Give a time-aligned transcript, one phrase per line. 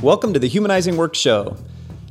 [0.00, 1.56] Welcome to the Humanizing Work Show.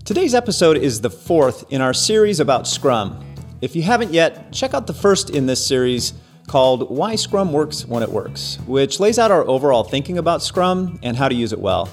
[0.03, 3.23] Today's episode is the fourth in our series about Scrum.
[3.61, 6.11] If you haven't yet, check out the first in this series
[6.47, 10.99] called Why Scrum Works When It Works, which lays out our overall thinking about Scrum
[11.01, 11.87] and how to use it well.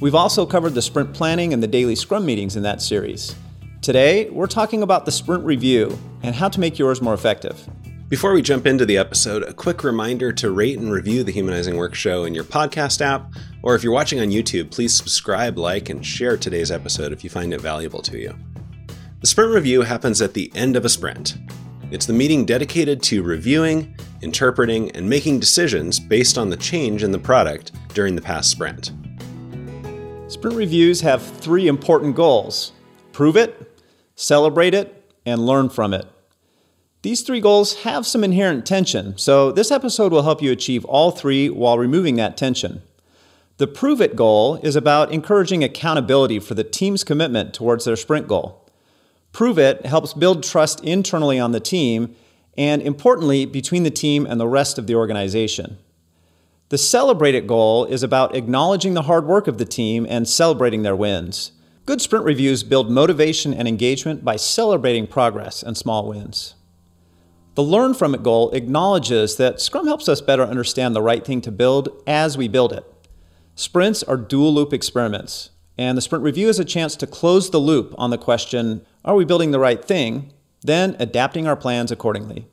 [0.00, 3.34] We've also covered the sprint planning and the daily Scrum meetings in that series.
[3.82, 7.68] Today, we're talking about the sprint review and how to make yours more effective.
[8.08, 11.76] Before we jump into the episode, a quick reminder to rate and review the Humanizing
[11.76, 13.32] Work Show in your podcast app,
[13.64, 17.30] or if you're watching on YouTube, please subscribe, like, and share today's episode if you
[17.30, 18.32] find it valuable to you.
[19.22, 21.36] The sprint review happens at the end of a sprint.
[21.90, 27.10] It's the meeting dedicated to reviewing, interpreting, and making decisions based on the change in
[27.10, 28.92] the product during the past sprint.
[30.28, 32.70] Sprint reviews have three important goals
[33.10, 33.80] prove it,
[34.14, 36.06] celebrate it, and learn from it.
[37.06, 41.12] These three goals have some inherent tension, so this episode will help you achieve all
[41.12, 42.82] three while removing that tension.
[43.58, 48.26] The prove it goal is about encouraging accountability for the team's commitment towards their sprint
[48.26, 48.68] goal.
[49.30, 52.16] Prove it helps build trust internally on the team
[52.58, 55.78] and, importantly, between the team and the rest of the organization.
[56.70, 60.82] The celebrate it goal is about acknowledging the hard work of the team and celebrating
[60.82, 61.52] their wins.
[61.84, 66.56] Good sprint reviews build motivation and engagement by celebrating progress and small wins.
[67.56, 71.40] The Learn From It goal acknowledges that Scrum helps us better understand the right thing
[71.40, 72.84] to build as we build it.
[73.54, 75.48] Sprints are dual loop experiments,
[75.78, 79.14] and the sprint review is a chance to close the loop on the question are
[79.14, 80.34] we building the right thing?
[80.60, 82.46] Then adapting our plans accordingly.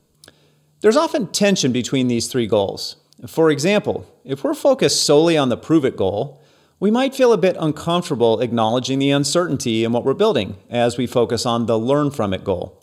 [0.80, 2.96] There's often tension between these three goals.
[3.28, 6.42] For example, if we're focused solely on the prove it goal,
[6.80, 11.08] we might feel a bit uncomfortable acknowledging the uncertainty in what we're building as we
[11.08, 12.80] focus on the learn from it goal.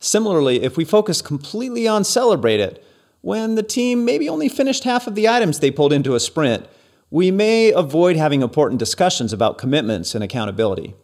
[0.00, 2.84] Similarly, if we focus completely on celebrate it,
[3.20, 6.66] when the team maybe only finished half of the items they pulled into a sprint,
[7.10, 10.94] we may avoid having important discussions about commitments and accountability.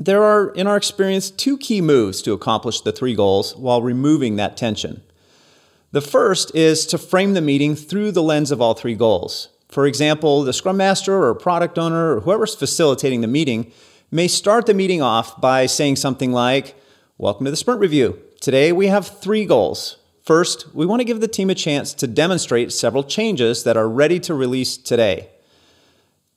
[0.00, 4.34] There are, in our experience, two key moves to accomplish the three goals while removing
[4.36, 5.02] that tension.
[5.92, 9.48] The first is to frame the meeting through the lens of all three goals.
[9.68, 13.70] For example, the Scrum Master or product owner or whoever's facilitating the meeting
[14.10, 16.74] may start the meeting off by saying something like,
[17.22, 18.20] Welcome to the Sprint Review.
[18.40, 19.98] Today we have three goals.
[20.24, 23.88] First, we want to give the team a chance to demonstrate several changes that are
[23.88, 25.28] ready to release today.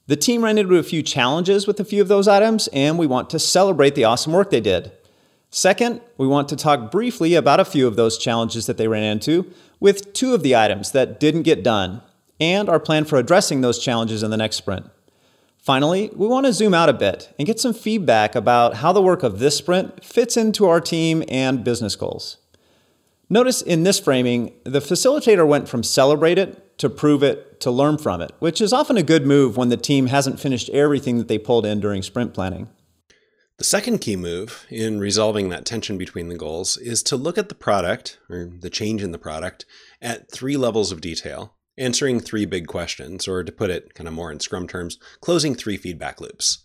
[0.05, 3.07] The team ran into a few challenges with a few of those items, and we
[3.07, 4.91] want to celebrate the awesome work they did.
[5.49, 9.01] Second, we want to talk briefly about a few of those challenges that they ran
[9.01, 12.03] into with two of the items that didn't get done,
[12.39, 14.85] and our plan for addressing those challenges in the next sprint.
[15.65, 19.01] Finally, we want to zoom out a bit and get some feedback about how the
[19.01, 22.37] work of this sprint fits into our team and business goals.
[23.31, 27.97] Notice in this framing, the facilitator went from celebrate it to prove it to learn
[27.97, 31.27] from it, which is often a good move when the team hasn't finished everything that
[31.27, 32.69] they pulled in during sprint planning.
[33.57, 37.49] The second key move in resolving that tension between the goals is to look at
[37.49, 39.65] the product, or the change in the product,
[39.99, 44.13] at three levels of detail answering three big questions, or to put it kind of
[44.13, 46.63] more in Scrum terms, closing three feedback loops.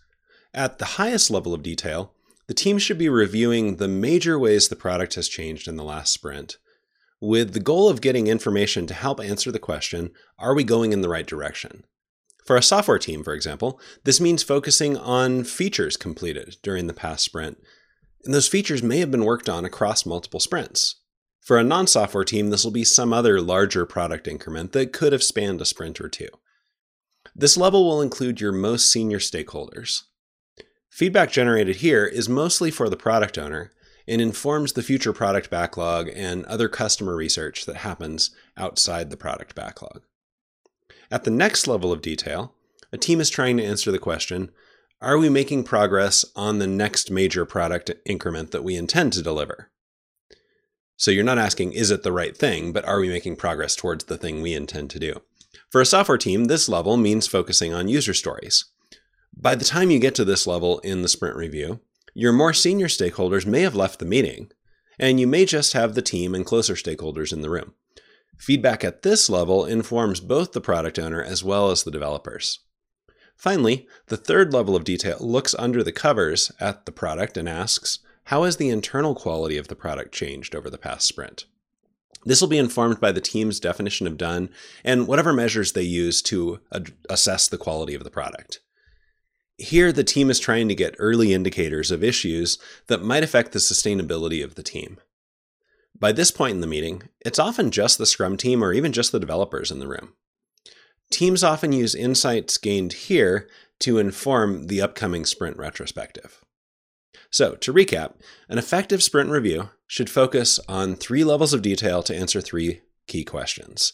[0.55, 2.13] At the highest level of detail,
[2.47, 6.13] the team should be reviewing the major ways the product has changed in the last
[6.13, 6.59] sprint,
[7.21, 11.03] with the goal of getting information to help answer the question are we going in
[11.03, 11.85] the right direction?
[12.45, 17.25] For a software team, for example, this means focusing on features completed during the past
[17.25, 17.63] sprint.
[18.25, 20.97] And those features may have been worked on across multiple sprints.
[21.41, 25.13] For a non software team, this will be some other larger product increment that could
[25.13, 26.29] have spanned a sprint or two.
[27.35, 30.03] This level will include your most senior stakeholders.
[30.91, 33.71] Feedback generated here is mostly for the product owner
[34.07, 39.55] and informs the future product backlog and other customer research that happens outside the product
[39.55, 40.03] backlog.
[41.11, 42.55] At the next level of detail,
[42.93, 44.51] a team is trying to answer the question
[45.01, 49.71] Are we making progress on the next major product increment that we intend to deliver?
[51.01, 54.05] So you're not asking, is it the right thing, but are we making progress towards
[54.05, 55.23] the thing we intend to do?
[55.71, 58.67] For a software team, this level means focusing on user stories.
[59.35, 61.81] By the time you get to this level in the sprint review,
[62.13, 64.51] your more senior stakeholders may have left the meeting,
[64.99, 67.73] and you may just have the team and closer stakeholders in the room.
[68.37, 72.59] Feedback at this level informs both the product owner as well as the developers.
[73.39, 78.01] Finally, the third level of detail looks under the covers at the product and asks,
[78.31, 81.47] how has the internal quality of the product changed over the past sprint?
[82.25, 84.51] This will be informed by the team's definition of done
[84.85, 88.61] and whatever measures they use to ad- assess the quality of the product.
[89.59, 92.57] Here, the team is trying to get early indicators of issues
[92.87, 95.01] that might affect the sustainability of the team.
[95.99, 99.11] By this point in the meeting, it's often just the Scrum team or even just
[99.11, 100.13] the developers in the room.
[101.11, 103.49] Teams often use insights gained here
[103.81, 106.45] to inform the upcoming sprint retrospective.
[107.31, 108.15] So, to recap,
[108.49, 113.25] an effective sprint review should focus on three levels of detail to answer three key
[113.25, 113.93] questions.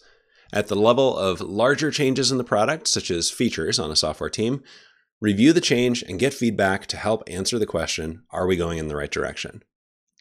[0.52, 4.30] At the level of larger changes in the product, such as features on a software
[4.30, 4.62] team,
[5.20, 8.88] review the change and get feedback to help answer the question Are we going in
[8.88, 9.62] the right direction?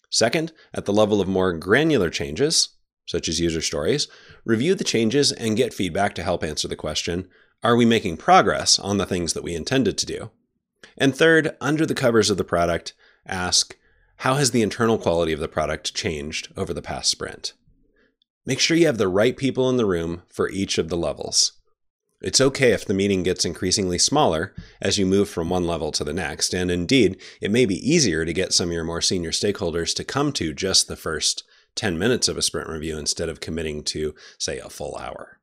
[0.09, 2.69] Second, at the level of more granular changes,
[3.05, 4.07] such as user stories,
[4.45, 7.27] review the changes and get feedback to help answer the question
[7.63, 10.31] Are we making progress on the things that we intended to do?
[10.97, 12.93] And third, under the covers of the product,
[13.25, 13.77] ask
[14.17, 17.53] How has the internal quality of the product changed over the past sprint?
[18.45, 21.53] Make sure you have the right people in the room for each of the levels.
[22.21, 26.03] It's okay if the meeting gets increasingly smaller as you move from one level to
[26.03, 29.31] the next, and indeed, it may be easier to get some of your more senior
[29.31, 31.43] stakeholders to come to just the first
[31.75, 35.39] 10 minutes of a sprint review instead of committing to, say, a full hour.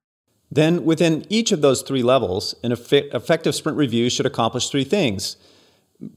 [0.54, 5.36] Then, within each of those three levels, an effective sprint review should accomplish three things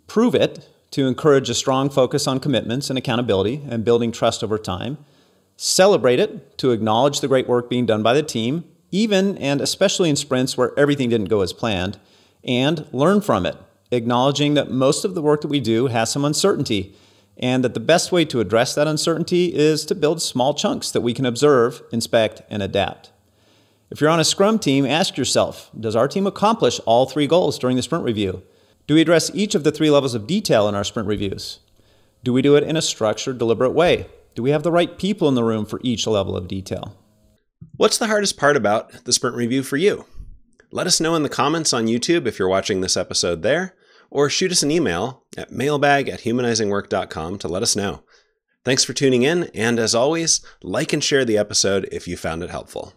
[0.07, 4.57] prove it to encourage a strong focus on commitments and accountability and building trust over
[4.57, 4.97] time
[5.57, 10.09] Celebrate it to acknowledge the great work being done by the team, even and especially
[10.09, 11.97] in sprints where everything didn't go as planned.
[12.43, 13.55] And learn from it,
[13.89, 16.95] acknowledging that most of the work that we do has some uncertainty
[17.37, 21.01] and that the best way to address that uncertainty is to build small chunks that
[21.01, 23.11] we can observe, inspect, and adapt.
[23.91, 27.59] If you're on a Scrum team, ask yourself Does our team accomplish all three goals
[27.59, 28.43] during the sprint review?
[28.87, 31.59] Do we address each of the three levels of detail in our sprint reviews?
[32.23, 34.07] Do we do it in a structured, deliberate way?
[34.33, 36.97] Do we have the right people in the room for each level of detail?
[37.77, 40.05] What's the hardest part about the sprint review for you?
[40.71, 43.75] Let us know in the comments on YouTube if you're watching this episode there,
[44.09, 48.03] or shoot us an email at mailbag at humanizingwork.com to let us know.
[48.63, 52.43] Thanks for tuning in, and as always, like and share the episode if you found
[52.43, 52.93] it helpful.